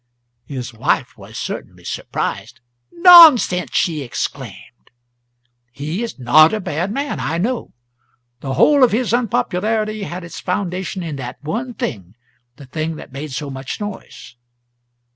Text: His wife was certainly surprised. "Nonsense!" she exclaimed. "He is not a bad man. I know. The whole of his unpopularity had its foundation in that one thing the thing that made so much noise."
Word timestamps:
His 0.47 0.73
wife 0.73 1.15
was 1.15 1.37
certainly 1.37 1.83
surprised. 1.83 2.59
"Nonsense!" 2.91 3.69
she 3.75 4.01
exclaimed. 4.01 4.89
"He 5.71 6.01
is 6.01 6.17
not 6.17 6.55
a 6.55 6.59
bad 6.59 6.91
man. 6.91 7.19
I 7.19 7.37
know. 7.37 7.71
The 8.39 8.55
whole 8.55 8.83
of 8.83 8.93
his 8.93 9.13
unpopularity 9.13 10.01
had 10.01 10.23
its 10.23 10.39
foundation 10.39 11.03
in 11.03 11.17
that 11.17 11.37
one 11.43 11.75
thing 11.75 12.15
the 12.55 12.65
thing 12.65 12.95
that 12.95 13.13
made 13.13 13.31
so 13.31 13.51
much 13.51 13.79
noise." 13.79 14.37